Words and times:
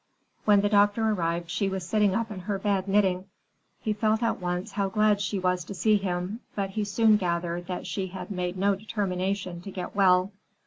When 0.45 0.61
the 0.61 0.69
doctor 0.69 1.07
arrived, 1.11 1.51
she 1.51 1.69
was 1.69 1.85
sitting 1.87 2.15
up 2.15 2.31
in 2.31 2.39
her 2.39 2.57
bed, 2.57 2.87
knitting. 2.87 3.25
He 3.81 3.93
felt 3.93 4.23
at 4.23 4.39
once 4.39 4.71
how 4.71 4.89
glad 4.89 5.21
she 5.21 5.37
was 5.37 5.63
to 5.65 5.75
see 5.75 5.97
him, 5.97 6.39
but 6.55 6.71
he 6.71 6.85
soon 6.85 7.17
gathered 7.17 7.67
that 7.67 7.85
she 7.85 8.07
had 8.07 8.31
made 8.31 8.57
no 8.57 8.73
determination 8.73 9.61
to 9.61 9.69
get 9.69 9.95
well. 9.95 10.31